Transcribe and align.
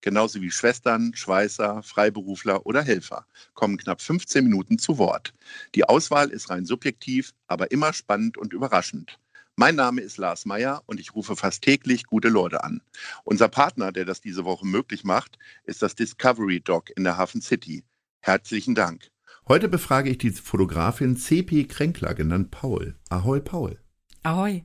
genauso 0.00 0.40
wie 0.40 0.50
Schwestern, 0.50 1.14
Schweißer, 1.14 1.82
Freiberufler 1.82 2.66
oder 2.66 2.82
Helfer, 2.82 3.26
kommen 3.54 3.76
knapp 3.76 4.00
15 4.00 4.44
Minuten 4.44 4.78
zu 4.78 4.98
Wort. 4.98 5.34
Die 5.74 5.84
Auswahl 5.84 6.30
ist 6.30 6.50
rein 6.50 6.64
subjektiv, 6.64 7.34
aber 7.46 7.70
immer 7.70 7.92
spannend 7.92 8.38
und 8.38 8.52
überraschend. 8.52 9.18
Mein 9.56 9.74
Name 9.74 10.02
ist 10.02 10.18
Lars 10.18 10.46
Meyer 10.46 10.82
und 10.86 11.00
ich 11.00 11.16
rufe 11.16 11.34
fast 11.34 11.62
täglich 11.62 12.04
gute 12.04 12.28
Leute 12.28 12.62
an. 12.62 12.80
Unser 13.24 13.48
Partner, 13.48 13.90
der 13.90 14.04
das 14.04 14.20
diese 14.20 14.44
Woche 14.44 14.64
möglich 14.64 15.02
macht, 15.02 15.36
ist 15.64 15.82
das 15.82 15.96
Discovery 15.96 16.60
Dog 16.60 16.90
in 16.96 17.02
der 17.02 17.16
Hafen 17.16 17.42
City. 17.42 17.82
Herzlichen 18.20 18.76
Dank. 18.76 19.10
Heute 19.48 19.68
befrage 19.68 20.10
ich 20.10 20.18
die 20.18 20.30
Fotografin 20.30 21.16
CP 21.16 21.64
Kränkler, 21.64 22.14
genannt 22.14 22.50
Paul. 22.50 22.94
Ahoi, 23.08 23.40
Paul. 23.40 23.80
Ahoi. 24.22 24.64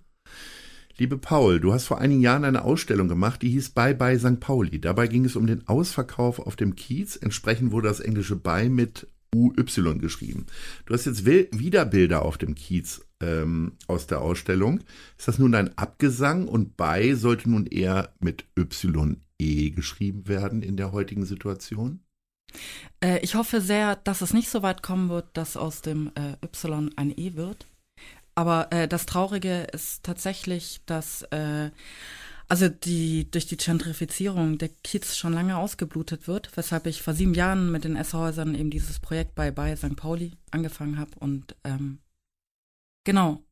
Liebe 0.97 1.17
Paul, 1.17 1.59
du 1.59 1.73
hast 1.73 1.87
vor 1.87 1.99
einigen 1.99 2.21
Jahren 2.21 2.45
eine 2.45 2.63
Ausstellung 2.63 3.07
gemacht, 3.07 3.41
die 3.41 3.49
hieß 3.49 3.71
Bye 3.71 3.95
Bye 3.95 4.19
St. 4.19 4.39
Pauli. 4.39 4.79
Dabei 4.79 5.07
ging 5.07 5.25
es 5.25 5.35
um 5.35 5.47
den 5.47 5.67
Ausverkauf 5.67 6.37
auf 6.37 6.55
dem 6.55 6.75
Kiez. 6.75 7.15
Entsprechend 7.15 7.71
wurde 7.71 7.87
das 7.87 7.99
englische 7.99 8.35
Bye 8.35 8.69
mit 8.69 9.07
UY 9.33 9.97
geschrieben. 9.97 10.45
Du 10.85 10.93
hast 10.93 11.05
jetzt 11.05 11.25
wieder 11.25 11.85
Bilder 11.85 12.23
auf 12.23 12.37
dem 12.37 12.53
Kiez 12.53 13.01
ähm, 13.21 13.71
aus 13.87 14.05
der 14.05 14.21
Ausstellung. 14.21 14.81
Ist 15.17 15.27
das 15.27 15.39
nun 15.39 15.55
ein 15.55 15.75
Abgesang 15.79 16.47
und 16.47 16.77
Bye 16.77 17.15
sollte 17.15 17.49
nun 17.49 17.65
eher 17.65 18.13
mit 18.19 18.45
YE 18.55 19.71
geschrieben 19.71 20.27
werden 20.27 20.61
in 20.61 20.77
der 20.77 20.91
heutigen 20.91 21.25
Situation? 21.25 22.01
Äh, 23.03 23.17
ich 23.23 23.33
hoffe 23.33 23.61
sehr, 23.61 23.95
dass 23.95 24.21
es 24.21 24.31
nicht 24.31 24.49
so 24.49 24.61
weit 24.61 24.83
kommen 24.83 25.09
wird, 25.09 25.25
dass 25.33 25.57
aus 25.57 25.81
dem 25.81 26.11
äh, 26.13 26.33
Y 26.45 26.91
ein 26.95 27.11
E 27.17 27.33
wird. 27.33 27.65
Aber 28.35 28.71
äh, 28.71 28.87
das 28.87 29.05
Traurige 29.05 29.67
ist 29.73 30.03
tatsächlich, 30.03 30.81
dass 30.85 31.23
äh, 31.23 31.69
also 32.47 32.69
die 32.69 33.29
durch 33.29 33.45
die 33.45 33.57
Gentrifizierung 33.57 34.57
der 34.57 34.69
Kiez 34.69 35.15
schon 35.15 35.33
lange 35.33 35.57
ausgeblutet 35.57 36.27
wird, 36.27 36.55
weshalb 36.55 36.87
ich 36.87 37.01
vor 37.01 37.13
sieben 37.13 37.33
Jahren 37.33 37.71
mit 37.71 37.83
den 37.83 37.95
S-Häusern 37.95 38.55
eben 38.55 38.69
dieses 38.69 38.99
Projekt 38.99 39.35
bei 39.35 39.51
bei 39.51 39.75
St. 39.75 39.95
Pauli 39.95 40.37
angefangen 40.51 40.97
habe 40.97 41.11
und 41.19 41.55
ähm, 41.63 41.99
genau 43.05 43.43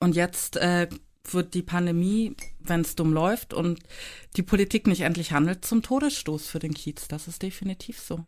und 0.00 0.16
jetzt 0.16 0.56
äh, 0.56 0.88
wird 1.24 1.54
die 1.54 1.62
Pandemie, 1.62 2.34
wenn 2.58 2.80
es 2.80 2.96
dumm 2.96 3.12
läuft 3.12 3.52
und 3.52 3.80
die 4.36 4.42
Politik 4.42 4.86
nicht 4.86 5.02
endlich 5.02 5.32
handelt, 5.32 5.64
zum 5.64 5.82
Todesstoß 5.82 6.48
für 6.48 6.58
den 6.58 6.74
Kiez. 6.74 7.08
Das 7.08 7.28
ist 7.28 7.42
definitiv 7.42 8.00
so. 8.00 8.24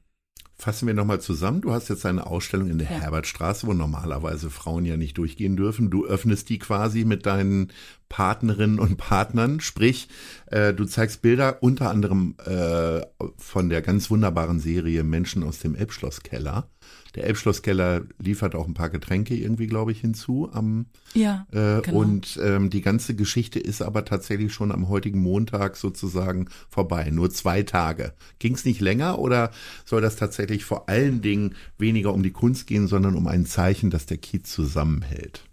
Fassen 0.62 0.86
wir 0.86 0.94
nochmal 0.94 1.20
zusammen. 1.20 1.60
Du 1.60 1.72
hast 1.72 1.88
jetzt 1.88 2.06
eine 2.06 2.24
Ausstellung 2.24 2.70
in 2.70 2.78
der 2.78 2.88
ja. 2.88 3.00
Herbertstraße, 3.00 3.66
wo 3.66 3.72
normalerweise 3.72 4.48
Frauen 4.48 4.84
ja 4.84 4.96
nicht 4.96 5.19
durchgehen 5.19 5.56
dürfen. 5.56 5.91
Du 5.91 6.06
öffnest 6.06 6.48
die 6.50 6.60
quasi 6.60 7.04
mit 7.04 7.27
deinen 7.27 7.72
Partnerinnen 8.08 8.78
und 8.78 8.96
Partnern. 8.96 9.58
Sprich, 9.58 10.08
äh, 10.46 10.72
du 10.72 10.84
zeigst 10.84 11.20
Bilder 11.20 11.64
unter 11.64 11.91
anderem 11.91 12.36
äh, 12.46 13.00
von 13.38 13.70
der 13.70 13.82
ganz 13.82 14.08
wunderbaren 14.08 14.60
Serie 14.60 15.02
Menschen 15.02 15.42
aus 15.42 15.58
dem 15.58 15.74
Elbschlosskeller. 15.74 16.69
Der 17.14 17.27
Elbschlosskeller 17.27 18.02
liefert 18.18 18.55
auch 18.55 18.66
ein 18.66 18.74
paar 18.74 18.91
Getränke 18.91 19.34
irgendwie, 19.34 19.66
glaube 19.66 19.92
ich, 19.92 20.00
hinzu. 20.00 20.48
Am, 20.52 20.86
ja. 21.14 21.46
Äh, 21.52 21.82
genau. 21.82 21.98
Und 21.98 22.38
ähm, 22.42 22.70
die 22.70 22.80
ganze 22.80 23.14
Geschichte 23.14 23.58
ist 23.58 23.82
aber 23.82 24.04
tatsächlich 24.04 24.53
schon 24.53 24.72
am 24.72 24.88
heutigen 24.88 25.20
Montag 25.20 25.76
sozusagen 25.76 26.48
vorbei. 26.69 27.10
Nur 27.10 27.31
zwei 27.31 27.62
Tage. 27.62 28.14
Ging 28.38 28.54
es 28.54 28.64
nicht 28.64 28.81
länger 28.81 29.19
oder 29.19 29.50
soll 29.84 30.00
das 30.00 30.16
tatsächlich 30.16 30.64
vor 30.64 30.88
allen 30.88 31.20
Dingen 31.20 31.54
weniger 31.78 32.14
um 32.14 32.22
die 32.22 32.32
Kunst 32.32 32.66
gehen, 32.66 32.87
sondern 32.87 33.14
um 33.14 33.26
ein 33.26 33.47
Zeichen, 33.47 33.91
dass 33.91 34.06
der 34.06 34.19
Kiez 34.19 34.50
zusammenhält? 34.50 35.44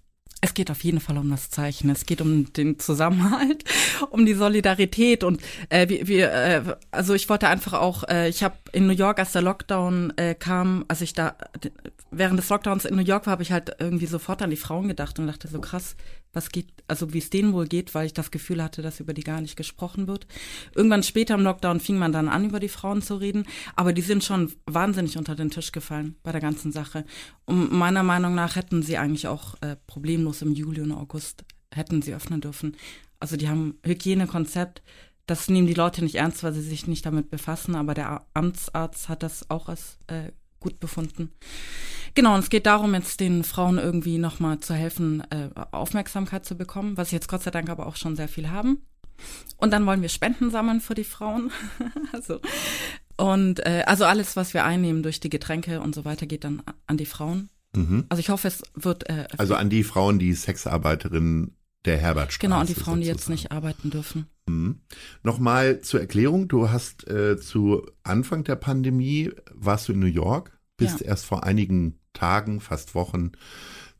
Es 0.42 0.54
geht 0.54 0.72
auf 0.72 0.84
jeden 0.84 1.02
Fall 1.02 1.18
um 1.18 1.30
das 1.30 1.50
Zeichen. 1.50 1.90
Es 1.90 2.06
geht 2.06 2.22
um 2.22 2.52
den 2.54 2.80
Zusammenhalt, 2.80 3.64
um 4.10 4.26
die 4.26 4.34
Solidarität 4.34 5.24
und 5.24 5.42
äh, 5.70 5.90
wir, 5.90 6.08
wir 6.08 6.32
äh, 6.32 6.78
also 6.92 7.14
ich 7.14 7.28
wollte 7.28 7.50
einfach 7.50 7.74
auch, 7.74 8.04
äh, 8.08 8.30
ich 8.30 8.44
habe 8.44 8.56
in 8.72 8.88
New 8.88 8.94
York, 8.94 9.20
als 9.20 9.34
der 9.34 9.42
Lockdown 9.42 10.14
äh, 10.18 10.36
kam, 10.36 10.86
als 10.88 11.02
ich 11.02 11.14
da 11.14 11.36
während 12.12 12.40
des 12.40 12.50
Lockdowns 12.50 12.86
in 12.86 12.96
New 12.96 13.04
York 13.04 13.26
war, 13.26 13.32
habe 13.32 13.44
ich 13.44 13.52
halt 13.52 13.76
irgendwie 13.80 14.06
sofort 14.06 14.42
an 14.42 14.50
die 14.50 14.56
Frauen 14.56 14.88
gedacht 14.88 15.20
und 15.20 15.28
dachte 15.28 15.48
so 15.48 15.60
krass, 15.60 15.96
was 16.34 16.52
geht, 16.52 16.68
also 16.88 17.14
wie 17.14 17.18
es 17.18 17.30
denen 17.30 17.54
wohl 17.54 17.68
geht, 17.68 17.96
weil 17.96 18.06
ich 18.06 18.14
das 18.14 18.32
Gefühl 18.32 18.64
hatte, 18.64 18.82
dass 18.82 19.00
über 19.00 19.14
die 19.14 19.24
gar 19.24 19.42
nicht 19.42 19.56
gesprochen 19.56 20.08
wird. 20.08 20.28
Irgendwann 20.76 21.04
später 21.04 21.34
im 21.36 21.42
Lockdown 21.42 21.80
fing 21.80 21.98
man 21.98 22.12
dann 22.12 22.30
an, 22.30 22.46
über 22.46 22.60
die 22.60 22.70
Frauen 22.70 23.02
zu 23.02 23.16
reden, 23.16 23.46
aber 23.76 23.94
die 23.94 24.02
sind 24.02 24.24
schon 24.24 24.52
wahnsinnig 24.66 25.18
unter 25.18 25.36
den 25.36 25.50
Tisch 25.50 25.72
gefallen 25.72 26.16
bei 26.24 26.32
der 26.32 26.42
ganzen 26.42 26.72
Sache. 26.72 27.06
Und 27.46 27.72
meiner 27.72 28.04
Meinung 28.04 28.36
nach 28.36 28.56
hätten 28.56 28.84
sie 28.84 28.98
eigentlich 28.98 29.28
auch 29.28 29.56
äh, 29.62 29.76
problemlos 29.88 30.42
im 30.42 30.54
Juli 30.54 30.82
und 30.82 30.92
August 30.92 31.46
hätten 31.74 32.02
sie 32.02 32.14
öffnen 32.14 32.42
dürfen. 32.42 32.76
Also 33.20 33.36
die 33.36 33.50
haben 33.50 33.80
Hygienekonzept, 33.84 34.82
das 35.26 35.50
nehmen 35.50 35.68
die 35.68 35.74
Leute 35.74 36.04
nicht 36.04 36.16
ernst, 36.16 36.44
weil 36.44 36.54
sie 36.54 36.62
sich 36.62 36.88
nicht 36.88 37.06
damit 37.06 37.30
befassen, 37.30 37.76
aber 37.76 37.94
der 37.94 38.26
Amtsarzt 38.34 39.10
hat 39.10 39.22
das 39.22 39.50
auch 39.50 39.70
als 39.70 40.00
äh, 40.08 40.32
gut 40.60 40.80
befunden. 40.80 41.32
Genau, 42.16 42.34
und 42.34 42.40
es 42.40 42.50
geht 42.50 42.66
darum, 42.66 42.94
jetzt 42.94 43.20
den 43.20 43.44
Frauen 43.44 43.78
irgendwie 43.78 44.18
nochmal 44.18 44.60
zu 44.60 44.74
helfen, 44.74 45.24
äh, 45.30 45.50
Aufmerksamkeit 45.72 46.46
zu 46.46 46.56
bekommen, 46.56 46.98
was 46.98 47.10
sie 47.10 47.16
jetzt 47.16 47.28
Gott 47.28 47.44
sei 47.44 47.52
Dank 47.52 47.70
aber 47.70 47.86
auch 47.88 47.96
schon 47.96 48.16
sehr 48.16 48.28
viel 48.28 48.50
haben. 48.50 48.82
Und 49.58 49.72
dann 49.72 49.86
wollen 49.86 50.02
wir 50.02 50.10
Spenden 50.10 50.50
sammeln 50.50 50.82
für 50.82 50.96
die 50.96 51.04
Frauen. 51.04 51.52
also, 52.14 52.40
und 53.18 53.60
äh, 53.66 53.84
also 53.86 54.06
alles, 54.06 54.36
was 54.36 54.54
wir 54.54 54.64
einnehmen 54.64 55.04
durch 55.04 55.20
die 55.20 55.30
Getränke 55.30 55.82
und 55.82 55.94
so 55.94 56.06
weiter, 56.06 56.26
geht 56.26 56.44
dann 56.44 56.64
an 56.88 56.98
die 56.98 57.06
Frauen. 57.06 57.50
Mhm. 57.76 58.06
Also 58.10 58.20
ich 58.22 58.30
hoffe, 58.30 58.48
es 58.48 58.64
wird. 58.76 59.10
Äh, 59.10 59.28
also 59.38 59.56
an 59.56 59.70
die 59.70 59.84
Frauen, 59.84 60.20
die 60.20 60.34
Sexarbeiterinnen 60.34 61.56
der 61.86 61.98
Herbertstraße. 61.98 62.40
Genau, 62.40 62.60
und 62.60 62.70
die 62.70 62.74
Frauen, 62.74 62.98
sozusagen. 62.98 63.02
die 63.02 63.08
jetzt 63.08 63.30
nicht 63.30 63.52
arbeiten 63.52 63.90
dürfen. 63.90 64.28
Mhm. 64.48 64.82
Nochmal 65.24 65.82
zur 65.82 66.00
Erklärung, 66.00 66.48
du 66.48 66.70
hast 66.70 67.08
äh, 67.08 67.38
zu 67.38 67.86
Anfang 68.04 68.44
der 68.44 68.56
Pandemie, 68.56 69.32
warst 69.54 69.88
du 69.88 69.94
in 69.94 70.00
New 70.00 70.08
York, 70.08 70.60
bist 70.78 71.02
ja. 71.02 71.08
erst 71.08 71.26
vor 71.26 71.44
einigen 71.44 72.00
Tagen, 72.14 72.60
fast 72.60 72.96
Wochen 72.96 73.32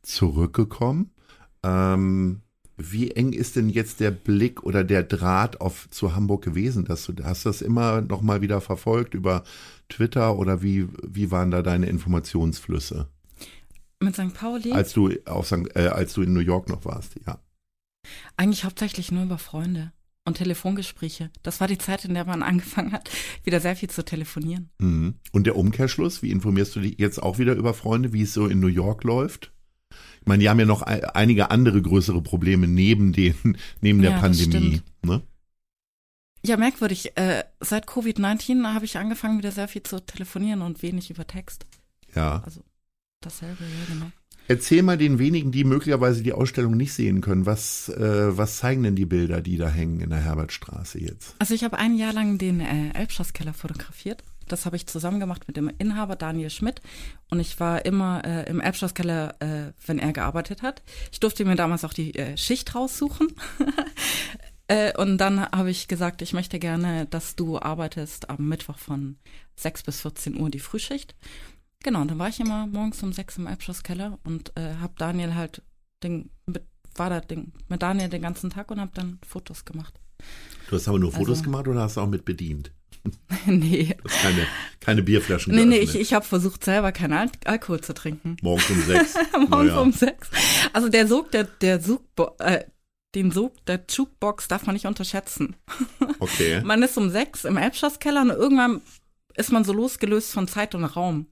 zurückgekommen. 0.02 1.12
Ähm, 1.62 2.42
wie 2.76 3.10
eng 3.10 3.32
ist 3.32 3.56
denn 3.56 3.68
jetzt 3.68 4.00
der 4.00 4.10
Blick 4.10 4.62
oder 4.62 4.84
der 4.84 5.02
Draht 5.02 5.60
auf 5.60 5.88
zu 5.90 6.14
Hamburg 6.14 6.42
gewesen? 6.42 6.86
Dass 6.86 7.04
du, 7.04 7.14
hast 7.22 7.44
du 7.44 7.50
das 7.50 7.60
immer 7.60 8.00
noch 8.00 8.22
mal 8.22 8.40
wieder 8.40 8.60
verfolgt 8.60 9.14
über 9.14 9.44
Twitter 9.90 10.38
oder 10.38 10.62
wie, 10.62 10.88
wie 11.06 11.30
waren 11.30 11.50
da 11.50 11.62
deine 11.62 11.86
Informationsflüsse? 11.86 13.08
Mit 14.02 14.14
St. 14.14 14.32
Pauli? 14.32 14.72
Als 14.72 14.94
du, 14.94 15.10
auf 15.26 15.46
St., 15.46 15.76
äh, 15.76 15.88
als 15.88 16.14
du 16.14 16.22
in 16.22 16.32
New 16.32 16.40
York 16.40 16.70
noch 16.70 16.86
warst, 16.86 17.16
ja. 17.26 17.38
Eigentlich 18.36 18.64
hauptsächlich 18.64 19.12
nur 19.12 19.24
über 19.24 19.38
Freunde 19.38 19.92
und 20.24 20.36
Telefongespräche. 20.36 21.30
Das 21.42 21.60
war 21.60 21.68
die 21.68 21.78
Zeit, 21.78 22.04
in 22.04 22.14
der 22.14 22.24
man 22.24 22.42
angefangen 22.42 22.92
hat, 22.92 23.10
wieder 23.44 23.60
sehr 23.60 23.76
viel 23.76 23.90
zu 23.90 24.04
telefonieren. 24.04 24.70
Mhm. 24.78 25.14
Und 25.32 25.46
der 25.46 25.56
Umkehrschluss, 25.56 26.22
wie 26.22 26.30
informierst 26.30 26.76
du 26.76 26.80
dich 26.80 26.98
jetzt 26.98 27.22
auch 27.22 27.38
wieder 27.38 27.54
über 27.54 27.74
Freunde, 27.74 28.12
wie 28.12 28.22
es 28.22 28.34
so 28.34 28.46
in 28.46 28.60
New 28.60 28.68
York 28.68 29.04
läuft? 29.04 29.52
Ich 30.20 30.26
meine, 30.26 30.42
die 30.42 30.48
haben 30.48 30.60
ja 30.60 30.66
noch 30.66 30.82
einige 30.82 31.50
andere 31.50 31.80
größere 31.80 32.22
Probleme 32.22 32.68
neben 32.68 33.12
den, 33.12 33.34
neben 33.80 34.02
der 34.02 34.12
ja, 34.12 34.18
Pandemie. 34.18 34.82
Ne? 35.02 35.22
Ja, 36.44 36.56
merkwürdig. 36.56 37.16
Äh, 37.16 37.44
seit 37.60 37.86
Covid-19 37.86 38.64
habe 38.72 38.84
ich 38.84 38.98
angefangen, 38.98 39.38
wieder 39.38 39.52
sehr 39.52 39.68
viel 39.68 39.82
zu 39.82 40.00
telefonieren 40.00 40.62
und 40.62 40.82
wenig 40.82 41.10
über 41.10 41.26
Text. 41.26 41.66
Ja. 42.14 42.42
Also 42.44 42.62
dasselbe, 43.20 43.64
ja, 43.64 43.94
genau. 43.94 44.10
Erzähl 44.50 44.82
mal 44.82 44.98
den 44.98 45.20
wenigen, 45.20 45.52
die 45.52 45.62
möglicherweise 45.62 46.24
die 46.24 46.32
Ausstellung 46.32 46.76
nicht 46.76 46.92
sehen 46.92 47.20
können, 47.20 47.46
was, 47.46 47.88
äh, 47.88 48.36
was 48.36 48.56
zeigen 48.56 48.82
denn 48.82 48.96
die 48.96 49.06
Bilder, 49.06 49.42
die 49.42 49.56
da 49.56 49.68
hängen 49.68 50.00
in 50.00 50.10
der 50.10 50.18
Herbertstraße 50.18 50.98
jetzt? 50.98 51.36
Also 51.38 51.54
ich 51.54 51.62
habe 51.62 51.78
ein 51.78 51.96
Jahr 51.96 52.12
lang 52.12 52.36
den 52.36 52.58
äh, 52.58 52.90
Elbschlosskeller 52.94 53.54
fotografiert. 53.54 54.24
Das 54.48 54.66
habe 54.66 54.74
ich 54.74 54.88
zusammen 54.88 55.20
gemacht 55.20 55.44
mit 55.46 55.56
dem 55.56 55.70
Inhaber 55.78 56.16
Daniel 56.16 56.50
Schmidt. 56.50 56.80
Und 57.30 57.38
ich 57.38 57.60
war 57.60 57.84
immer 57.84 58.24
äh, 58.24 58.50
im 58.50 58.60
Elbschlosskeller, 58.60 59.36
äh, 59.38 59.72
wenn 59.86 60.00
er 60.00 60.12
gearbeitet 60.12 60.62
hat. 60.62 60.82
Ich 61.12 61.20
durfte 61.20 61.44
mir 61.44 61.54
damals 61.54 61.84
auch 61.84 61.92
die 61.92 62.16
äh, 62.16 62.36
Schicht 62.36 62.74
raussuchen. 62.74 63.28
äh, 64.66 64.98
und 64.98 65.18
dann 65.18 65.48
habe 65.48 65.70
ich 65.70 65.86
gesagt, 65.86 66.22
ich 66.22 66.32
möchte 66.32 66.58
gerne, 66.58 67.06
dass 67.06 67.36
du 67.36 67.60
arbeitest 67.60 68.28
am 68.28 68.48
Mittwoch 68.48 68.78
von 68.78 69.16
6 69.54 69.84
bis 69.84 70.00
14 70.00 70.40
Uhr 70.40 70.50
die 70.50 70.58
Frühschicht. 70.58 71.14
Genau, 71.82 72.04
dann 72.04 72.18
war 72.18 72.28
ich 72.28 72.40
immer 72.40 72.66
morgens 72.66 73.02
um 73.02 73.12
sechs 73.12 73.38
im 73.38 73.46
Abschlusskeller 73.46 74.18
und 74.24 74.56
äh, 74.56 74.74
habe 74.80 74.92
Daniel 74.98 75.34
halt 75.34 75.62
den, 76.02 76.30
mit, 76.46 76.62
war 76.94 77.10
da 77.10 77.20
den, 77.20 77.52
mit 77.68 77.82
Daniel 77.82 78.08
den 78.08 78.22
ganzen 78.22 78.50
Tag 78.50 78.70
und 78.70 78.80
habe 78.80 78.92
dann 78.94 79.18
Fotos 79.26 79.64
gemacht. 79.64 79.94
Du 80.68 80.76
hast 80.76 80.88
aber 80.88 80.98
nur 80.98 81.12
Fotos 81.12 81.38
also, 81.38 81.44
gemacht 81.44 81.68
oder 81.68 81.80
hast 81.80 81.96
du 81.96 82.02
auch 82.02 82.06
mit 82.06 82.24
bedient? 82.24 82.72
nee. 83.46 83.96
Das 84.02 84.12
ist 84.12 84.20
keine, 84.20 84.46
keine 84.80 85.02
Bierflaschen. 85.02 85.54
Nee, 85.54 85.64
nee, 85.64 85.78
ich, 85.78 85.94
ich 85.94 86.12
habe 86.12 86.24
versucht, 86.24 86.64
selber 86.64 86.92
keinen 86.92 87.14
Al 87.14 87.30
Alkohol 87.44 87.80
zu 87.80 87.94
trinken. 87.94 88.36
Morgens 88.42 88.68
um 88.70 88.82
sechs. 88.82 89.14
Morgens 89.32 89.50
Naja. 89.50 89.80
um 89.80 89.92
sechs. 89.92 90.28
Also 90.72 90.88
der 90.88 91.06
Sog, 91.06 91.30
der, 91.30 91.44
der 91.44 91.80
Sog, 91.80 92.02
äh, 92.40 92.64
den 93.14 93.30
Sog 93.30 93.64
der 93.66 93.84
Jukebox 93.88 94.48
darf 94.48 94.66
man 94.66 94.74
nicht 94.74 94.86
unterschätzen. 94.86 95.56
Okay. 96.22 96.60
Man 96.62 96.82
ist 96.82 96.98
um 96.98 97.08
sechs 97.08 97.46
im 97.46 97.56
Elbschlosskeller 97.56 98.20
und 98.20 98.28
irgendwann 98.28 98.82
ist 99.36 99.52
man 99.52 99.64
so 99.64 99.72
losgelöst 99.72 100.32
von 100.32 100.46
Zeit 100.48 100.74
und 100.74 100.84
Raum. 100.84 101.28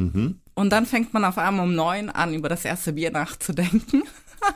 Mhm. 0.00 0.40
Und 0.54 0.70
dann 0.70 0.86
fängt 0.86 1.14
man 1.14 1.24
auf 1.24 1.38
einmal 1.38 1.66
um 1.66 1.74
neun 1.74 2.10
an, 2.10 2.34
über 2.34 2.48
das 2.48 2.64
erste 2.64 2.92
Bier 2.92 3.10
nachzudenken. 3.10 4.02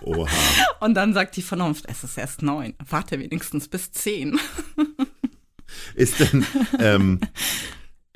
Oha. 0.02 0.29
Und 0.81 0.94
dann 0.94 1.14
sagt 1.14 1.37
die 1.37 1.43
Vernunft, 1.43 1.85
es 1.88 2.05
ist 2.05 2.19
erst 2.19 2.43
neun. 2.43 2.75
Warte 2.88 3.19
wenigstens 3.19 3.69
bis 3.69 3.93
zehn. 3.93 4.38
Ist 5.94 6.20
denn, 6.20 6.46
ähm, 6.79 7.20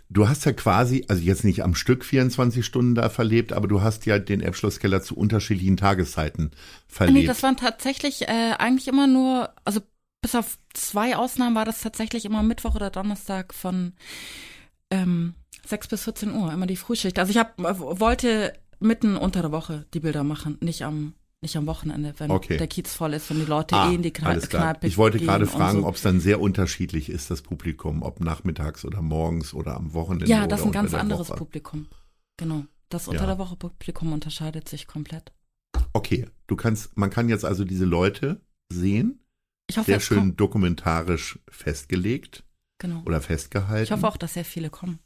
du 0.08 0.28
hast 0.28 0.44
ja 0.44 0.52
quasi, 0.52 1.04
also 1.08 1.22
jetzt 1.22 1.44
nicht 1.44 1.62
am 1.62 1.75
Stück 1.75 2.04
24 2.04 2.64
Stunden 2.64 2.94
da 2.94 3.08
verlebt, 3.08 3.52
aber 3.52 3.69
du 3.69 3.82
hast 3.82 4.06
ja 4.06 4.19
den 4.19 4.40
Elbschlosskeller 4.40 5.02
zu 5.02 5.16
unterschiedlichen 5.16 5.76
Tageszeiten 5.76 6.52
verlebt. 6.86 7.19
Nee, 7.19 7.26
das 7.26 7.42
waren 7.42 7.56
tatsächlich 7.56 8.28
äh, 8.28 8.54
eigentlich 8.58 8.88
immer 8.88 9.06
nur, 9.06 9.50
also 9.64 9.80
bis 10.20 10.34
auf 10.34 10.58
zwei 10.75 11.16
Ausnahmen 11.16 11.56
war 11.56 11.64
das 11.64 11.80
tatsächlich 11.80 12.25
immer 12.25 12.42
Mittwoch 12.42 12.75
oder 12.75 12.90
Donnerstag 12.90 13.54
von 13.54 13.92
ähm, 14.90 15.34
6 15.66 15.88
bis 15.88 16.05
14 16.05 16.32
Uhr, 16.34 16.52
immer 16.52 16.66
die 16.66 16.76
Frühschicht. 16.76 17.19
Also 17.19 17.31
ich 17.31 17.37
hab, 17.38 17.58
äh, 17.60 17.78
wollte 17.78 18.52
mitten 18.81 19.16
unter 19.16 19.43
der 19.43 19.52
Woche 19.52 19.87
die 19.94 20.00
Bilder 20.00 20.25
machen, 20.25 20.58
nicht 20.60 20.82
am 20.84 21.14
nicht 21.40 21.56
am 21.56 21.66
Wochenende, 21.69 22.14
wenn 22.19 22.32
Okay. 22.32 22.56
der 22.56 22.66
Kiez 22.66 22.93
voll 22.93 23.14
ist, 23.14 23.31
wenn 23.31 23.38
die 23.38 23.44
Leute 23.44 23.76
Ah, 23.76 23.93
eh 23.93 23.94
in 23.94 24.02
die 24.02 24.10
Kne 24.12 24.26
alles 24.31 24.49
klar. 24.49 24.72
Kneipe 24.72 24.88
Ich 24.88 24.96
wollte 24.99 25.20
gerade 25.20 25.46
fragen, 25.46 25.82
so. 25.82 25.87
ob 25.87 25.94
es 25.94 26.02
dann 26.02 26.19
sehr 26.19 26.40
unterschiedlich 26.40 27.08
ist, 27.08 27.31
das 27.31 27.43
Publikum, 27.43 28.02
ob 28.02 28.19
nachmittags 28.19 28.84
oder 28.84 29.00
morgens 29.02 29.55
oder 29.55 29.76
am 29.76 29.94
Wochenende. 29.94 30.26
Ja, 30.26 30.49
das 30.49 30.58
ist 30.60 30.66
ein 30.66 30.72
ganz 30.72 30.90
der 30.90 31.00
anderes 31.00 31.28
Woche. 31.28 31.38
Publikum. 31.38 31.87
Genau. 32.38 32.64
Das 32.88 33.06
unter 33.06 33.20
Ja. 33.20 33.26
der 33.26 33.38
Woche 33.38 33.54
Publikum 33.54 34.12
unterscheidet 34.12 34.69
sich 34.69 34.88
komplett. 34.88 35.31
Okay, 35.93 36.26
du 36.49 36.56
kannst, 36.56 36.96
man 36.96 37.11
kann 37.11 37.28
jetzt 37.28 37.44
also 37.44 37.64
diese 37.64 37.84
Leute 37.84 38.40
sehen, 38.72 39.20
Ich 39.69 39.78
hoffe, 39.78 39.93
sehr 39.93 40.00
schön 40.00 40.19
kommt- 40.19 40.40
dokumentarisch 40.40 41.38
festgelegt 41.49 42.43
Genau. 42.78 43.02
oder 43.06 43.20
festgehalten. 43.20 43.84
Ich 43.84 43.93
hoffe 43.93 44.08
auch, 44.08 44.16
dass 44.16 44.34
sehr 44.34 44.44
viele 44.44 44.70
kommen. 44.70 44.99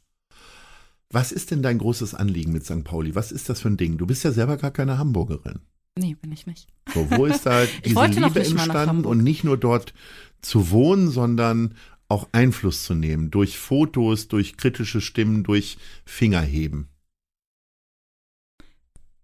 Was 1.12 1.30
ist 1.30 1.50
denn 1.50 1.62
dein 1.62 1.78
großes 1.78 2.14
Anliegen 2.14 2.52
mit 2.52 2.64
St. 2.64 2.84
Pauli? 2.84 3.14
Was 3.14 3.32
ist 3.32 3.48
das 3.48 3.60
für 3.60 3.68
ein 3.68 3.76
Ding? 3.76 3.98
Du 3.98 4.06
bist 4.06 4.24
ja 4.24 4.32
selber 4.32 4.56
gar 4.56 4.70
keine 4.70 4.96
Hamburgerin. 4.96 5.60
Nee, 5.96 6.14
bin 6.14 6.32
ich 6.32 6.46
nicht. 6.46 6.68
So, 6.94 7.10
wo 7.10 7.26
ist 7.26 7.44
da 7.44 7.66
diese 7.84 8.06
Liebe 8.06 8.42
entstanden 8.42 9.04
und 9.04 9.22
nicht 9.22 9.44
nur 9.44 9.58
dort 9.58 9.92
zu 10.40 10.70
wohnen, 10.70 11.10
sondern 11.10 11.76
auch 12.08 12.28
Einfluss 12.32 12.84
zu 12.84 12.94
nehmen 12.94 13.30
durch 13.30 13.58
Fotos, 13.58 14.28
durch 14.28 14.56
kritische 14.56 15.02
Stimmen, 15.02 15.44
durch 15.44 15.76
Fingerheben? 16.06 16.88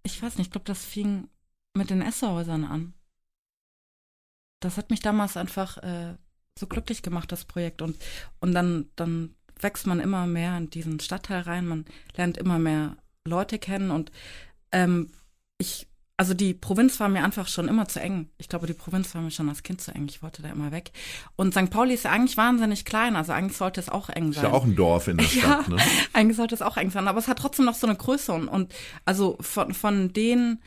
Ich 0.02 0.22
weiß 0.22 0.36
nicht, 0.36 0.48
ich 0.48 0.52
glaube, 0.52 0.66
das 0.66 0.84
fing 0.84 1.28
mit 1.74 1.88
den 1.88 2.02
Esserhäusern 2.02 2.64
an. 2.64 2.92
Das 4.60 4.76
hat 4.76 4.90
mich 4.90 5.00
damals 5.00 5.38
einfach 5.38 5.78
äh, 5.78 6.16
so 6.58 6.66
glücklich 6.66 7.02
gemacht, 7.02 7.32
das 7.32 7.44
Projekt. 7.44 7.80
Und, 7.80 7.96
und 8.40 8.52
dann, 8.52 8.90
dann 8.96 9.34
wächst 9.60 9.86
man 9.86 10.00
immer 10.00 10.26
mehr 10.26 10.56
in 10.58 10.70
diesen 10.70 11.00
Stadtteil 11.00 11.42
rein, 11.42 11.66
man 11.66 11.84
lernt 12.16 12.36
immer 12.38 12.58
mehr 12.58 12.96
Leute 13.26 13.58
kennen 13.58 13.90
und 13.90 14.10
ähm, 14.72 15.10
ich, 15.58 15.86
also 16.16 16.34
die 16.34 16.54
Provinz 16.54 16.98
war 17.00 17.08
mir 17.08 17.22
einfach 17.24 17.46
schon 17.48 17.68
immer 17.68 17.86
zu 17.88 18.00
eng. 18.00 18.28
Ich 18.38 18.48
glaube, 18.48 18.66
die 18.66 18.74
Provinz 18.74 19.14
war 19.14 19.22
mir 19.22 19.30
schon 19.30 19.48
als 19.48 19.62
Kind 19.62 19.80
zu 19.80 19.94
eng. 19.94 20.06
Ich 20.08 20.22
wollte 20.22 20.42
da 20.42 20.48
immer 20.50 20.72
weg. 20.72 20.90
Und 21.36 21.52
St. 21.54 21.70
Pauli 21.70 21.94
ist 21.94 22.04
ja 22.04 22.10
eigentlich 22.10 22.36
wahnsinnig 22.36 22.84
klein, 22.84 23.16
also 23.16 23.32
eigentlich 23.32 23.56
sollte 23.56 23.80
es 23.80 23.88
auch 23.88 24.08
eng 24.08 24.30
Ist 24.30 24.36
sein. 24.36 24.44
ja 24.44 24.52
auch 24.52 24.64
ein 24.64 24.76
Dorf 24.76 25.08
in 25.08 25.16
der 25.18 25.26
Ja. 25.34 25.40
Stadt, 25.62 25.68
ne? 25.68 25.76
Eigentlich 26.12 26.36
sollte 26.36 26.54
es 26.54 26.62
auch 26.62 26.76
eng 26.76 26.90
sein, 26.90 27.06
aber 27.08 27.18
es 27.18 27.28
hat 27.28 27.38
trotzdem 27.38 27.64
noch 27.66 27.74
so 27.74 27.86
eine 27.86 27.96
Größe 27.96 28.32
und, 28.32 28.48
und 28.48 28.72
also 29.04 29.36
von, 29.40 29.74
von 29.74 30.12
denen, 30.12 30.54
äh, 30.56 30.60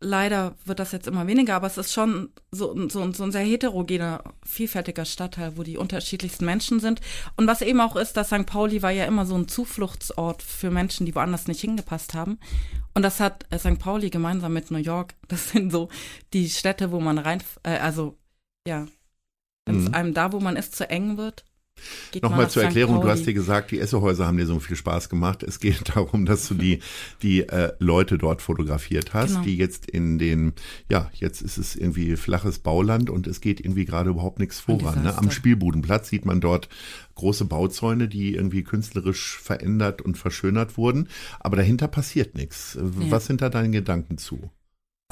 leider 0.00 0.54
wird 0.64 0.78
das 0.78 0.92
jetzt 0.92 1.06
immer 1.06 1.26
weniger, 1.26 1.54
aber 1.54 1.66
es 1.66 1.78
ist 1.78 1.92
schon 1.92 2.30
so, 2.50 2.88
so, 2.88 3.10
so 3.12 3.22
ein 3.22 3.32
sehr 3.32 3.44
heterogener, 3.44 4.22
vielfältiger 4.44 5.04
Stadtteil, 5.04 5.56
wo 5.56 5.62
die 5.62 5.78
unterschiedlichsten 5.78 6.44
Menschen 6.44 6.80
sind. 6.80 7.00
Und 7.36 7.46
was 7.46 7.62
eben 7.62 7.80
auch 7.80 7.96
ist, 7.96 8.16
dass 8.16 8.28
St. 8.28 8.44
Pauli 8.46 8.82
war 8.82 8.90
ja 8.90 9.06
immer 9.06 9.24
so 9.24 9.34
ein 9.34 9.48
Zufluchtsort 9.48 10.42
für 10.42 10.70
Menschen, 10.70 11.06
die 11.06 11.14
woanders 11.14 11.48
nicht 11.48 11.60
hingepasst 11.60 12.14
haben. 12.14 12.38
Und 12.94 13.02
das 13.02 13.20
hat 13.20 13.46
äh, 13.50 13.58
St. 13.58 13.78
Pauli 13.78 14.10
gemeinsam 14.10 14.52
mit 14.52 14.70
New 14.70 14.78
York, 14.78 15.14
das 15.28 15.50
sind 15.50 15.72
so 15.72 15.88
die 16.32 16.50
Städte, 16.50 16.90
wo 16.92 17.00
man 17.00 17.18
rein, 17.18 17.42
äh, 17.62 17.78
also 17.78 18.18
ja, 18.66 18.86
wenn 19.64 19.78
es 19.78 19.88
Mhm. 19.88 19.94
einem 19.94 20.14
da, 20.14 20.32
wo 20.32 20.40
man 20.40 20.56
ist, 20.56 20.76
zu 20.76 20.88
eng 20.90 21.16
wird. 21.16 21.44
Geht 22.10 22.22
Nochmal 22.22 22.48
zur. 22.50 22.62
Erklärung, 22.62 23.00
du 23.00 23.08
hast 23.08 23.26
dir 23.26 23.34
gesagt, 23.34 23.70
die 23.70 23.78
Essehäuser 23.80 24.26
haben 24.26 24.36
dir 24.36 24.46
so 24.46 24.58
viel 24.60 24.76
Spaß 24.76 25.08
gemacht. 25.08 25.42
Es 25.42 25.60
geht 25.60 25.82
darum, 25.94 26.24
dass 26.26 26.48
du 26.48 26.54
die, 26.54 26.78
die 27.22 27.48
äh, 27.48 27.72
Leute 27.78 28.18
dort 28.18 28.42
fotografiert 28.42 29.14
hast, 29.14 29.32
Genau. 29.32 29.44
die 29.44 29.56
jetzt 29.56 29.86
in 29.90 30.18
den, 30.18 30.52
ja, 30.88 31.10
jetzt 31.14 31.42
ist 31.42 31.58
es 31.58 31.76
irgendwie 31.76 32.16
flaches 32.16 32.58
Bauland 32.58 33.10
und 33.10 33.26
es 33.26 33.40
geht 33.40 33.60
irgendwie 33.60 33.84
gerade 33.84 34.10
überhaupt 34.10 34.38
nichts 34.38 34.60
voran. 34.60 35.02
Ne? 35.02 35.16
Am. 35.16 35.30
Spielbudenplatz 35.30 36.08
sieht 36.08 36.24
man 36.26 36.40
dort 36.40 36.68
große 37.14 37.44
Bauzäune, 37.46 38.08
die 38.08 38.34
irgendwie 38.34 38.62
künstlerisch 38.62 39.38
verändert 39.38 40.02
und 40.02 40.16
verschönert 40.18 40.76
wurden, 40.76 41.08
aber 41.40 41.56
dahinter 41.56 41.88
passiert 41.88 42.34
nichts. 42.36 42.76
Äh, 42.76 42.80
Was 43.10 43.26
sind 43.26 43.42
da 43.42 43.48
deine 43.48 43.70
Gedanken 43.70 44.18
zu? 44.18 44.50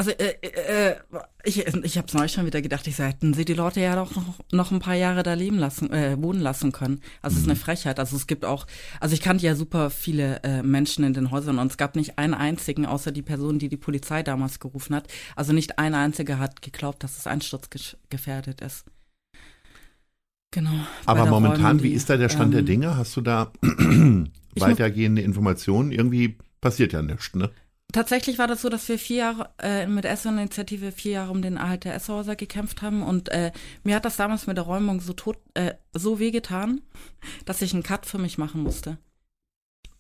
Also 0.00 0.12
äh, 0.12 0.34
äh, 0.40 0.96
ich, 1.44 1.58
ich 1.58 1.98
habe 1.98 2.08
es 2.08 2.14
neulich 2.14 2.32
schon 2.32 2.46
wieder 2.46 2.62
gedacht, 2.62 2.86
ich 2.86 2.96
sag, 2.96 3.10
hätten 3.10 3.34
sie 3.34 3.44
die 3.44 3.52
Leute 3.52 3.82
ja 3.82 3.96
doch 3.96 4.16
noch, 4.16 4.38
noch 4.50 4.70
ein 4.70 4.78
paar 4.78 4.94
Jahre 4.94 5.22
da 5.22 5.34
leben 5.34 5.58
lassen, 5.58 5.92
äh, 5.92 6.16
wohnen 6.18 6.40
lassen 6.40 6.72
können. 6.72 7.02
Also 7.20 7.34
es 7.34 7.42
ist 7.42 7.48
eine 7.50 7.56
Frechheit. 7.56 7.98
Also 7.98 8.16
es 8.16 8.26
gibt 8.26 8.46
auch, 8.46 8.66
also 8.98 9.12
ich 9.12 9.20
kannte 9.20 9.44
ja 9.44 9.54
super 9.54 9.90
viele 9.90 10.42
äh, 10.42 10.62
Menschen 10.62 11.04
in 11.04 11.12
den 11.12 11.30
Häusern 11.30 11.58
und 11.58 11.70
es 11.70 11.76
gab 11.76 11.96
nicht 11.96 12.18
einen 12.18 12.32
einzigen, 12.32 12.86
außer 12.86 13.12
die 13.12 13.20
Person, 13.20 13.58
die 13.58 13.68
die 13.68 13.76
Polizei 13.76 14.22
damals 14.22 14.58
gerufen 14.58 14.96
hat. 14.96 15.06
Also 15.36 15.52
nicht 15.52 15.78
ein 15.78 15.94
einziger 15.94 16.38
hat 16.38 16.62
geglaubt, 16.62 17.04
dass 17.04 17.18
es 17.18 17.26
einsturzgefährdet 17.26 18.62
ist. 18.62 18.86
Genau. 20.50 20.70
Aber 21.04 21.24
der 21.24 21.30
momentan, 21.30 21.62
Räumung, 21.62 21.82
wie 21.82 21.90
die, 21.90 21.94
ist 21.94 22.08
da 22.08 22.16
der 22.16 22.30
Stand 22.30 22.54
der 22.54 22.60
ähm, 22.60 22.66
Dinge? 22.66 22.96
Hast 22.96 23.14
du 23.18 23.20
da 23.20 23.52
weitergehende 24.56 25.20
Informationen? 25.20 25.92
Irgendwie 25.92 26.38
passiert 26.62 26.94
ja 26.94 27.02
nichts, 27.02 27.34
ne? 27.34 27.50
Tatsächlich 27.92 28.38
war 28.38 28.46
das 28.46 28.62
so, 28.62 28.68
dass 28.68 28.88
wir 28.88 28.98
vier 28.98 29.16
Jahre 29.16 29.50
äh, 29.58 29.86
mit 29.86 30.04
der 30.04 30.12
Esso-Initiative 30.12 30.92
vier 30.92 31.12
Jahre 31.12 31.30
um 31.30 31.42
den 31.42 31.56
Erhalt 31.56 31.84
der 31.84 31.94
Esshäuser 31.94 32.36
gekämpft 32.36 32.82
haben 32.82 33.02
und 33.02 33.28
äh, 33.30 33.52
mir 33.84 33.96
hat 33.96 34.04
das 34.04 34.16
damals 34.16 34.46
mit 34.46 34.56
der 34.56 34.64
Räumung 34.64 35.00
so 35.00 35.12
tot, 35.12 35.38
äh, 35.54 35.74
so 35.92 36.18
wehgetan, 36.18 36.82
dass 37.44 37.62
ich 37.62 37.72
einen 37.72 37.82
Cut 37.82 38.06
für 38.06 38.18
mich 38.18 38.38
machen 38.38 38.62
musste. 38.62 38.98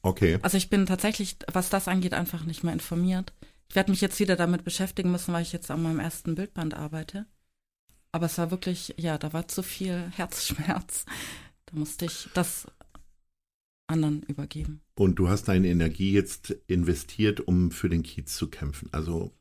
Okay. 0.02 0.38
Also 0.42 0.56
ich 0.56 0.70
bin 0.70 0.86
tatsächlich, 0.86 1.36
was 1.52 1.68
das 1.68 1.88
angeht, 1.88 2.14
einfach 2.14 2.44
nicht 2.44 2.64
mehr 2.64 2.72
informiert. 2.72 3.32
Ich 3.68 3.76
werde 3.76 3.90
mich 3.90 4.00
jetzt 4.00 4.18
wieder 4.18 4.36
damit 4.36 4.64
beschäftigen 4.64 5.10
müssen, 5.10 5.32
weil 5.32 5.42
ich 5.42 5.52
jetzt 5.52 5.70
an 5.70 5.82
meinem 5.82 6.00
ersten 6.00 6.34
Bildband 6.34 6.74
arbeite. 6.74 7.26
Aber 8.12 8.26
es 8.26 8.38
war 8.38 8.50
wirklich, 8.50 8.94
ja, 8.96 9.18
da 9.18 9.32
war 9.32 9.46
zu 9.48 9.62
viel 9.62 10.10
Herzschmerz. 10.16 11.04
Da 11.66 11.76
musste 11.76 12.06
ich 12.06 12.28
das 12.34 12.66
anderen 13.90 14.22
übergeben. 14.22 14.80
Und 14.94 15.16
du 15.16 15.28
hast 15.28 15.48
deine 15.48 15.68
Energie 15.68 16.12
jetzt 16.12 16.50
investiert, 16.66 17.40
um 17.40 17.70
für 17.70 17.88
den 17.88 18.02
Kiez 18.02 18.34
zu 18.36 18.48
kämpfen. 18.48 18.88
Also 18.92 19.32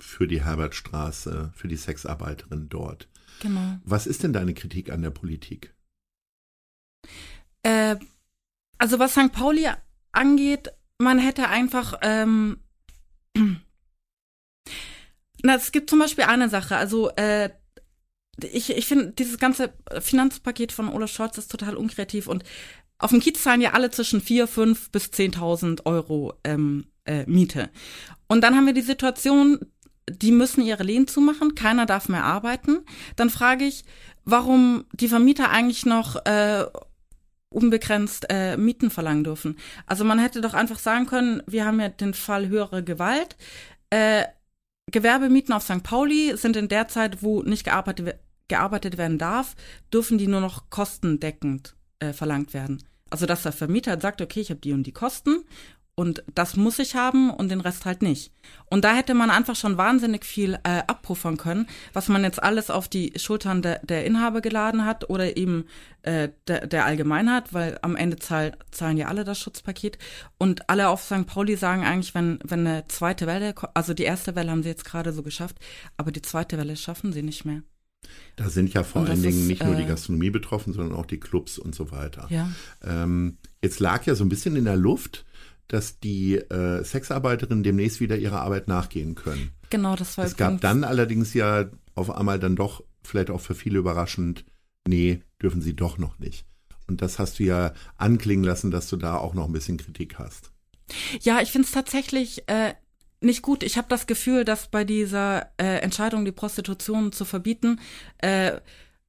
für 0.00 0.28
die 0.28 0.44
Herbertstraße, 0.44 1.52
für 1.54 1.68
die 1.68 1.76
Sexarbeiterin 1.76 2.68
dort. 2.68 3.08
Genau. 3.40 3.78
Was 3.84 4.06
ist 4.06 4.22
denn 4.22 4.32
deine 4.32 4.54
Kritik 4.54 4.90
an 4.90 5.02
der 5.02 5.10
Politik? 5.10 5.74
Äh, 7.62 7.96
also 8.78 8.98
was 8.98 9.12
St. 9.12 9.32
Pauli 9.32 9.68
angeht, 10.12 10.70
man 10.98 11.18
hätte 11.18 11.48
einfach, 11.48 11.98
ähm, 12.02 12.58
na, 15.42 15.54
es 15.54 15.72
gibt 15.72 15.90
zum 15.90 15.98
Beispiel 15.98 16.24
eine 16.24 16.48
Sache, 16.48 16.76
also 16.76 17.10
äh, 17.16 17.50
ich, 18.42 18.70
ich 18.70 18.86
finde, 18.86 19.12
dieses 19.12 19.38
ganze 19.38 19.72
Finanzpaket 20.00 20.72
von 20.72 20.88
Olaf 20.88 21.10
Scholz 21.10 21.38
ist 21.38 21.50
total 21.50 21.76
unkreativ 21.76 22.26
und 22.26 22.44
auf 22.98 23.10
dem 23.10 23.20
Kiez 23.20 23.42
zahlen 23.42 23.60
ja 23.60 23.72
alle 23.72 23.90
zwischen 23.90 24.20
4, 24.20 24.46
5 24.46 24.90
bis 24.90 25.06
10.000 25.06 25.84
Euro 25.84 26.34
ähm, 26.44 26.86
äh, 27.04 27.24
Miete. 27.26 27.70
Und 28.26 28.42
dann 28.42 28.56
haben 28.56 28.66
wir 28.66 28.72
die 28.72 28.80
Situation, 28.80 29.60
die 30.08 30.32
müssen 30.32 30.62
ihre 30.62 30.82
Läden 30.82 31.06
zumachen, 31.06 31.54
keiner 31.54 31.86
darf 31.86 32.08
mehr 32.08 32.24
arbeiten. 32.24 32.80
Dann 33.16 33.30
frage 33.30 33.64
ich, 33.64 33.84
warum 34.24 34.84
die 34.92 35.08
Vermieter 35.08 35.50
eigentlich 35.50 35.84
noch 35.84 36.24
äh, 36.24 36.64
unbegrenzt 37.50 38.26
äh, 38.30 38.56
Mieten 38.56 38.90
verlangen 38.90 39.24
dürfen. 39.24 39.58
Also 39.86 40.04
man 40.04 40.18
hätte 40.18 40.40
doch 40.40 40.54
einfach 40.54 40.78
sagen 40.78 41.06
können, 41.06 41.42
wir 41.46 41.64
haben 41.64 41.80
ja 41.80 41.88
den 41.88 42.14
Fall 42.14 42.48
höhere 42.48 42.82
Gewalt. 42.82 43.36
Äh, 43.90 44.24
Gewerbemieten 44.90 45.52
auf 45.52 45.64
St. 45.64 45.82
Pauli 45.82 46.36
sind 46.36 46.56
in 46.56 46.68
der 46.68 46.88
Zeit, 46.88 47.22
wo 47.22 47.42
nicht 47.42 47.64
gearbeitet, 47.64 48.18
gearbeitet 48.48 48.98
werden 48.98 49.18
darf, 49.18 49.54
dürfen 49.92 50.18
die 50.18 50.28
nur 50.28 50.40
noch 50.40 50.70
kostendeckend 50.70 51.75
äh, 52.00 52.12
verlangt 52.12 52.54
werden. 52.54 52.82
Also 53.10 53.26
dass 53.26 53.42
der 53.42 53.52
Vermieter 53.52 54.00
sagt, 54.00 54.20
okay, 54.20 54.40
ich 54.40 54.50
habe 54.50 54.60
die 54.60 54.72
und 54.72 54.84
die 54.84 54.92
Kosten 54.92 55.44
und 55.98 56.22
das 56.34 56.56
muss 56.56 56.78
ich 56.78 56.94
haben 56.94 57.30
und 57.30 57.48
den 57.48 57.62
Rest 57.62 57.86
halt 57.86 58.02
nicht. 58.02 58.30
Und 58.66 58.84
da 58.84 58.94
hätte 58.94 59.14
man 59.14 59.30
einfach 59.30 59.56
schon 59.56 59.78
wahnsinnig 59.78 60.26
viel 60.26 60.54
äh, 60.62 60.82
abpuffern 60.86 61.38
können, 61.38 61.66
was 61.94 62.08
man 62.08 62.22
jetzt 62.22 62.42
alles 62.42 62.68
auf 62.68 62.86
die 62.86 63.14
Schultern 63.16 63.62
de, 63.62 63.78
der 63.82 64.04
Inhaber 64.04 64.42
geladen 64.42 64.84
hat 64.84 65.08
oder 65.08 65.38
eben 65.38 65.64
äh, 66.02 66.28
der, 66.48 66.66
der 66.66 66.84
Allgemeinheit, 66.84 67.54
weil 67.54 67.78
am 67.80 67.96
Ende 67.96 68.18
zahl, 68.18 68.52
zahlen 68.70 68.98
ja 68.98 69.08
alle 69.08 69.24
das 69.24 69.38
Schutzpaket. 69.38 69.96
Und 70.36 70.68
alle 70.68 70.90
auf 70.90 71.02
St. 71.02 71.26
Pauli 71.26 71.56
sagen 71.56 71.82
eigentlich, 71.82 72.14
wenn, 72.14 72.40
wenn 72.44 72.66
eine 72.66 72.86
zweite 72.88 73.26
Welle, 73.26 73.54
also 73.72 73.94
die 73.94 74.04
erste 74.04 74.36
Welle 74.36 74.50
haben 74.50 74.62
sie 74.62 74.68
jetzt 74.68 74.84
gerade 74.84 75.14
so 75.14 75.22
geschafft, 75.22 75.56
aber 75.96 76.12
die 76.12 76.22
zweite 76.22 76.58
Welle 76.58 76.76
schaffen 76.76 77.14
sie 77.14 77.22
nicht 77.22 77.46
mehr. 77.46 77.62
Da 78.36 78.50
sind 78.50 78.72
ja 78.72 78.82
vor 78.82 79.06
allen 79.06 79.22
Dingen 79.22 79.42
ist, 79.42 79.48
nicht 79.48 79.64
nur 79.64 79.74
die 79.74 79.82
äh, 79.82 79.86
Gastronomie 79.86 80.30
betroffen, 80.30 80.72
sondern 80.72 80.98
auch 80.98 81.06
die 81.06 81.20
Clubs 81.20 81.58
und 81.58 81.74
so 81.74 81.90
weiter. 81.90 82.26
Ja. 82.30 82.50
Ähm, 82.84 83.38
jetzt 83.62 83.80
lag 83.80 84.04
ja 84.06 84.14
so 84.14 84.24
ein 84.24 84.28
bisschen 84.28 84.56
in 84.56 84.64
der 84.64 84.76
Luft, 84.76 85.24
dass 85.68 85.98
die 85.98 86.36
äh, 86.36 86.84
Sexarbeiterinnen 86.84 87.62
demnächst 87.62 88.00
wieder 88.00 88.16
ihrer 88.16 88.42
Arbeit 88.42 88.68
nachgehen 88.68 89.14
können. 89.14 89.50
Genau, 89.70 89.96
das 89.96 90.16
war 90.16 90.24
Es 90.24 90.36
gab 90.36 90.60
dann 90.60 90.84
allerdings 90.84 91.34
ja 91.34 91.66
auf 91.94 92.10
einmal 92.10 92.38
dann 92.38 92.56
doch, 92.56 92.84
vielleicht 93.02 93.30
auch 93.30 93.40
für 93.40 93.54
viele 93.54 93.78
überraschend, 93.78 94.44
nee, 94.86 95.22
dürfen 95.42 95.60
sie 95.60 95.74
doch 95.74 95.98
noch 95.98 96.18
nicht. 96.18 96.46
Und 96.86 97.02
das 97.02 97.18
hast 97.18 97.38
du 97.38 97.44
ja 97.44 97.72
anklingen 97.96 98.44
lassen, 98.44 98.70
dass 98.70 98.88
du 98.88 98.96
da 98.96 99.16
auch 99.16 99.34
noch 99.34 99.46
ein 99.46 99.52
bisschen 99.52 99.76
Kritik 99.76 100.18
hast. 100.18 100.52
Ja, 101.20 101.40
ich 101.40 101.50
finde 101.50 101.66
es 101.66 101.72
tatsächlich 101.72 102.48
äh, 102.48 102.74
nicht 103.20 103.42
gut. 103.42 103.62
Ich 103.62 103.76
habe 103.76 103.88
das 103.88 104.06
Gefühl, 104.06 104.44
dass 104.44 104.68
bei 104.68 104.84
dieser 104.84 105.50
äh, 105.58 105.78
Entscheidung, 105.80 106.24
die 106.24 106.32
Prostitution 106.32 107.12
zu 107.12 107.24
verbieten, 107.24 107.80
äh, 108.18 108.52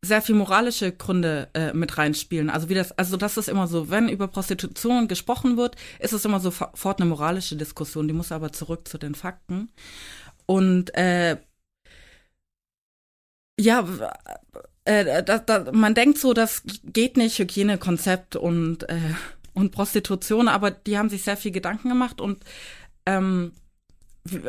sehr 0.02 0.22
viel 0.22 0.36
moralische 0.36 0.92
Gründe 0.92 1.50
äh, 1.54 1.74
mit 1.74 1.98
reinspielen. 1.98 2.50
Also 2.50 2.70
wie 2.70 2.76
das, 2.76 2.92
also 2.94 3.18
das 3.18 3.38
ist 3.38 3.50
immer 3.50 3.68
so, 3.68 3.90
wenn 3.90 4.10
über 4.10 4.28
Prostitution 4.28 5.08
gesprochen 5.08 5.58
wird, 5.58 5.76
ist 6.00 6.14
es 6.14 6.24
immer 6.24 6.40
sofort 6.40 7.02
eine 7.02 7.10
moralische 7.10 7.56
Diskussion. 7.56 8.08
Die 8.08 8.14
muss 8.14 8.32
aber 8.32 8.54
zurück 8.54 8.88
zu 8.88 8.98
den 8.98 9.16
Fakten. 9.16 9.70
Und 10.46 10.96
äh, 10.96 11.38
ja, 13.60 13.88
äh, 14.86 15.24
da, 15.24 15.40
da, 15.40 15.72
man 15.72 15.96
denkt 15.96 16.20
so, 16.20 16.34
das 16.34 16.64
geht 16.84 17.18
nicht, 17.18 17.40
Hygienekonzept 17.40 18.36
und 18.36 18.88
äh, 18.90 19.00
und 19.58 19.72
Prostitution, 19.72 20.48
aber 20.48 20.70
die 20.70 21.00
haben 21.00 21.10
sich 21.10 21.24
sehr 21.24 21.36
viel 21.36 21.52
Gedanken 21.52 21.90
gemacht 21.90 22.22
und 22.22 22.44
ähm, 23.08 23.54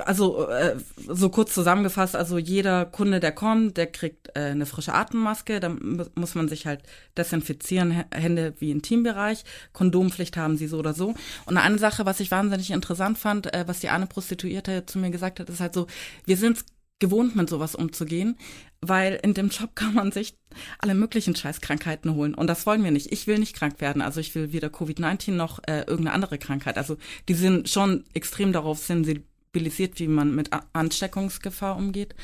also 0.04 0.49
äh, 0.49 0.76
so 1.06 1.28
kurz 1.28 1.54
zusammengefasst, 1.54 2.16
also 2.16 2.38
jeder 2.38 2.87
Kunde, 2.87 3.20
der 3.20 3.32
kommt, 3.32 3.76
der 3.76 3.87
kriegt 3.87 4.28
äh, 4.35 4.50
eine 4.50 4.66
frische 4.66 4.94
Atemmaske, 4.94 5.61
dann 5.61 6.06
muss 6.14 6.35
man 6.35 6.49
sich 6.49 6.66
halt 6.66 6.82
desinfizieren, 7.16 8.04
Hände 8.12 8.54
wie 8.58 8.70
Intimbereich, 8.70 9.44
Kondompflicht 9.73 10.37
haben 10.37 10.56
sie 10.56 10.66
so 10.66 10.78
oder 10.78 10.94
so. 10.94 11.14
Und 11.47 11.56
eine 11.56 11.78
Sache, 11.78 12.06
was 12.06 12.20
ich 12.20 12.30
wahnsinnig 12.30 12.70
interessant 12.70 13.18
fand, 13.18 13.52
äh, 13.52 13.64
was 13.66 13.80
die 13.80 13.88
eine 13.88 14.06
Prostituierte 14.06 14.87
zu 14.87 14.99
mir 14.99 15.11
gesagt 15.11 15.40
hat, 15.40 15.49
ist 15.49 15.61
halt 15.61 15.75
so, 15.75 15.87
wir 16.25 16.37
sind 16.37 16.64
gewohnt, 16.99 17.37
mit 17.37 17.49
sowas 17.49 17.75
umzugehen, 17.75 18.37
weil 18.80 19.18
in 19.23 19.35
dem 19.35 19.49
Job 19.49 19.70
kann 19.75 19.94
man 19.94 20.12
sich 20.12 20.35
alle 20.78 20.94
möglichen 20.94 21.37
Scheißkrankheiten 21.37 22.14
holen. 22.14 22.35
Und 22.35 22.49
das 22.49 22.66
wollen 22.66 22.82
wir 22.82 22.90
nicht. 22.90 23.12
Ich 23.12 23.26
will 23.26 23.38
nicht 23.38 23.54
krank 23.54 23.80
werden. 23.80 24.02
Also 24.02 24.20
ich 24.20 24.35
will 24.35 24.52
weder 24.52 24.68
Covid-19 24.68 25.32
noch 25.32 25.61
äh, 25.66 25.80
irgendeine 25.80 26.12
andere 26.12 26.38
Krankheit. 26.38 26.78
Also 26.78 26.97
die 27.28 27.35
sind 27.35 27.68
schon 27.68 28.04
extrem 28.14 28.52
darauf 28.52 28.78
sensibilisiert 28.78 29.27
sensibilisiert, 29.48 29.98
wie 29.98 30.08
man 30.08 30.34
mit 30.34 30.50
Ansteckungsgefahr 30.72 31.76
umgeht. 31.76 32.14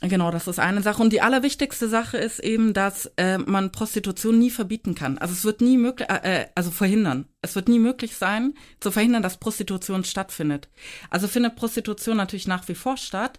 Genau, 0.00 0.32
das 0.32 0.48
ist 0.48 0.58
eine 0.58 0.82
Sache. 0.82 1.00
Und 1.00 1.12
die 1.12 1.20
allerwichtigste 1.20 1.88
Sache 1.88 2.16
ist 2.16 2.40
eben, 2.40 2.72
dass 2.72 3.06
äh, 3.16 3.38
man 3.38 3.70
Prostitution 3.70 4.36
nie 4.36 4.50
verbieten 4.50 4.96
kann. 4.96 5.16
Also 5.18 5.32
es 5.32 5.44
wird 5.44 5.60
nie 5.60 5.76
möglich, 5.76 6.08
äh, 6.10 6.40
äh, 6.42 6.46
also 6.56 6.72
verhindern. 6.72 7.28
Es 7.40 7.54
wird 7.54 7.68
nie 7.68 7.78
möglich 7.78 8.16
sein, 8.16 8.54
zu 8.80 8.90
verhindern, 8.90 9.22
dass 9.22 9.38
Prostitution 9.38 10.02
stattfindet. 10.02 10.68
Also 11.08 11.28
findet 11.28 11.54
Prostitution 11.54 12.16
natürlich 12.16 12.48
nach 12.48 12.66
wie 12.66 12.74
vor 12.74 12.96
statt, 12.96 13.38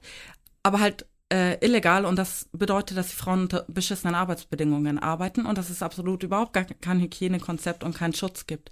aber 0.63 0.79
halt 0.79 1.05
äh, 1.33 1.57
illegal 1.65 2.05
und 2.05 2.15
das 2.15 2.47
bedeutet, 2.53 2.95
dass 2.95 3.09
die 3.09 3.15
Frauen 3.15 3.41
unter 3.41 3.65
beschissenen 3.67 4.15
Arbeitsbedingungen 4.15 4.99
arbeiten 4.99 5.45
und 5.45 5.57
dass 5.57 5.69
es 5.69 5.81
absolut 5.81 6.23
überhaupt 6.23 6.53
gar 6.53 6.63
kein 6.63 7.01
Hygienekonzept 7.01 7.83
und 7.83 7.97
keinen 7.97 8.13
Schutz 8.13 8.45
gibt. 8.45 8.69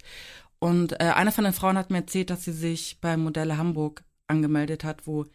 Und 0.62 0.92
äh, 1.00 1.06
eine 1.16 1.32
von 1.32 1.42
den 1.42 1.52
Frauen 1.52 1.76
hat 1.76 1.90
mir 1.90 1.98
erzählt, 1.98 2.30
dass 2.30 2.44
sie 2.44 2.52
sich 2.52 3.00
bei 3.00 3.16
Modelle 3.16 3.56
Hamburg 3.58 4.04
angemeldet 4.28 4.84
hat, 4.84 5.08
wo, 5.08 5.26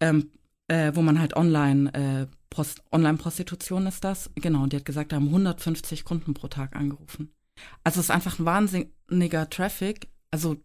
ähm, 0.00 0.30
äh, 0.68 0.92
wo 0.94 1.02
man 1.02 1.20
halt 1.20 1.36
online, 1.36 1.92
äh, 1.92 2.34
Prost 2.48 2.82
Online-Prostitution 2.92 3.86
ist 3.86 4.04
das. 4.04 4.30
Genau, 4.36 4.62
und 4.62 4.72
die 4.72 4.78
hat 4.78 4.86
gesagt, 4.86 5.12
da 5.12 5.16
haben 5.16 5.28
150 5.28 6.06
Kunden 6.06 6.32
pro 6.32 6.48
Tag 6.48 6.74
angerufen. 6.74 7.30
Also 7.84 8.00
es 8.00 8.06
ist 8.06 8.10
einfach 8.10 8.38
ein 8.38 8.46
wahnsinniger 8.46 9.50
Traffic. 9.50 10.08
Also 10.30 10.56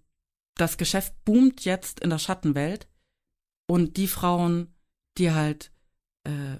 das 0.55 0.77
Geschäft 0.77 1.13
boomt 1.25 1.65
jetzt 1.65 1.99
in 1.99 2.09
der 2.09 2.19
Schattenwelt. 2.19 2.87
Und 3.69 3.97
die 3.97 4.07
Frauen, 4.07 4.73
die 5.17 5.31
halt, 5.31 5.73
äh, 6.23 6.55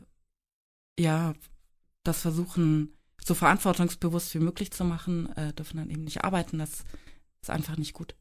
ja, 0.99 1.35
das 2.03 2.21
versuchen 2.21 2.96
so 3.27 3.35
verantwortungsbewusst 3.35 4.33
wie 4.33 4.39
möglich 4.39 4.71
zu 4.71 4.83
machen, 4.83 5.31
äh, 5.35 5.53
dürfen 5.53 5.77
dann 5.77 5.89
eben 5.89 6.03
nicht 6.03 6.23
arbeiten. 6.23 6.57
Das 6.59 6.85
ist 7.41 7.49
einfach 7.49 7.77
nicht 7.77 7.93
gut. 7.93 8.15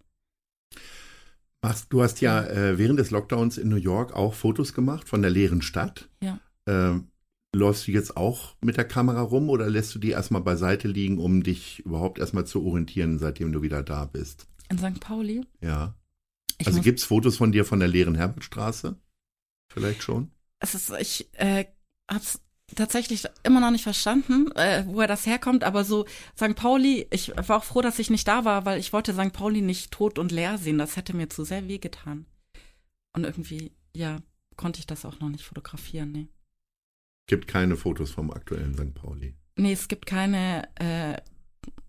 Du 1.89 2.03
hast 2.03 2.21
ja 2.21 2.45
äh, 2.45 2.79
während 2.79 3.01
des 3.01 3.11
Lockdowns 3.11 3.59
in 3.59 3.69
New 3.69 3.77
York 3.77 4.13
auch 4.13 4.35
Fotos 4.35 4.73
gemacht 4.73 5.09
von 5.09 5.23
der 5.23 5.31
leeren 5.31 5.63
Stadt. 5.63 6.09
Ja. 6.21 6.39
Ähm, 6.67 7.09
läufst 7.55 7.89
du 7.89 7.93
jetzt 7.93 8.17
auch 8.17 8.55
mit 8.61 8.77
der 8.77 8.85
Kamera 8.85 9.21
rum 9.21 9.51
oder 9.51 9.69
lässt 9.69 9.95
du 9.95 9.99
die 9.99 10.11
erstmal 10.11 10.43
beiseite 10.43 10.87
liegen, 10.87 11.19
um 11.19 11.43
dich 11.43 11.81
überhaupt 11.81 12.19
erstmal 12.19 12.47
zu 12.47 12.65
orientieren, 12.65 13.19
seitdem 13.19 13.53
du 13.53 13.63
wieder 13.63 13.83
da 13.83 14.05
bist? 14.05 14.47
In 14.69 14.79
St. 14.79 15.01
Pauli? 15.01 15.45
Ja. 15.61 15.95
Ich 16.59 16.67
also 16.67 16.81
gibt 16.81 17.01
es 17.01 17.05
Fotos 17.05 17.37
von 17.37 17.53
dir 17.53 17.65
von 17.65 17.81
der 17.81 17.89
leeren 17.89 18.15
Herbertstraße? 18.15 18.97
Vielleicht 19.73 20.03
schon? 20.03 20.31
Es 20.61 20.75
ist, 20.75 20.93
ich 20.99 21.29
äh, 21.35 21.67
hab's 22.09 22.41
tatsächlich 22.75 23.25
immer 23.45 23.61
noch 23.61 23.71
nicht 23.71 23.85
verstanden, 23.85 24.51
äh, 24.57 24.85
woher 24.87 25.07
das 25.07 25.27
herkommt, 25.27 25.63
aber 25.63 25.85
so 25.85 26.05
St. 26.37 26.57
Pauli, 26.57 27.07
ich 27.11 27.33
war 27.37 27.59
auch 27.59 27.65
froh, 27.65 27.81
dass 27.81 27.99
ich 27.99 28.11
nicht 28.11 28.27
da 28.27 28.45
war, 28.45 28.65
weil 28.65 28.81
ich 28.81 28.93
wollte 28.93 29.13
St. 29.15 29.33
Pauli 29.33 29.63
nicht 29.63 29.93
tot 29.93 30.19
und 30.19 30.33
leer 30.33 30.59
sehen. 30.59 30.79
Das 30.79 30.97
hätte 30.97 31.15
mir 31.15 31.29
zu 31.29 31.45
sehr 31.45 31.69
wehgetan. 31.69 32.27
Und 33.15 33.25
irgendwie, 33.25 33.73
ja, 33.95 34.21
konnte 34.57 34.81
ich 34.81 34.87
das 34.87 35.05
auch 35.05 35.21
noch 35.21 35.29
nicht 35.29 35.45
fotografieren, 35.45 36.13
nee. 36.13 36.29
Gibt 37.29 37.49
keine 37.49 37.77
Fotos 37.77 38.11
vom 38.11 38.31
aktuellen 38.31 38.75
St. 38.75 38.95
Pauli. 38.95 39.35
Nee, 39.57 39.73
es 39.73 39.89
gibt 39.89 40.07
keine, 40.07 40.69
äh, 40.77 41.17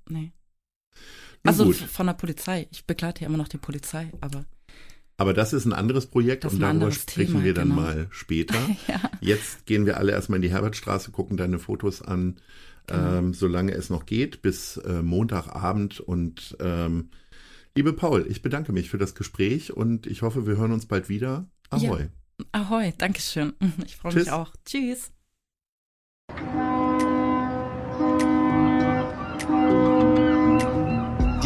nee. 0.09 0.31
also 1.43 1.71
von 1.71 2.07
der 2.07 2.13
Polizei. 2.13 2.67
Ich 2.71 2.85
begleite 2.85 3.21
ja 3.21 3.27
immer 3.27 3.37
noch 3.37 3.47
die 3.47 3.57
Polizei, 3.57 4.11
aber. 4.21 4.45
Aber 5.17 5.33
das 5.33 5.51
ist 5.51 5.65
ein 5.65 5.73
anderes 5.73 6.05
Projekt 6.05 6.45
und 6.45 6.61
darüber 6.61 6.91
sprechen 6.91 7.33
Thema, 7.33 7.43
wir 7.43 7.53
dann 7.55 7.69
genau. 7.69 7.81
mal 7.81 8.07
später. 8.11 8.55
ja. 8.87 9.01
Jetzt 9.19 9.65
gehen 9.65 9.87
wir 9.87 9.97
alle 9.97 10.11
erstmal 10.11 10.37
in 10.37 10.43
die 10.43 10.51
Herbertstraße, 10.51 11.11
gucken 11.11 11.37
deine 11.37 11.57
Fotos 11.57 12.03
an, 12.03 12.37
genau. 12.85 13.17
ähm, 13.17 13.33
solange 13.33 13.73
es 13.73 13.89
noch 13.89 14.05
geht, 14.05 14.43
bis 14.43 14.77
äh, 14.77 15.01
Montagabend. 15.01 15.99
Und 15.99 16.55
ähm, 16.59 17.09
liebe 17.75 17.93
Paul, 17.93 18.27
ich 18.29 18.43
bedanke 18.43 18.71
mich 18.71 18.91
für 18.91 18.99
das 18.99 19.15
Gespräch 19.15 19.75
und 19.75 20.05
ich 20.05 20.21
hoffe, 20.21 20.45
wir 20.45 20.55
hören 20.57 20.71
uns 20.71 20.85
bald 20.85 21.09
wieder. 21.09 21.49
Ahoi. 21.71 22.01
Ja. 22.01 22.07
Ahoi, 22.51 22.93
Dankeschön. 22.97 23.53
Ich 23.85 23.97
freue 23.97 24.13
mich 24.13 24.31
auch. 24.31 24.53
Tschüss. 24.65 25.11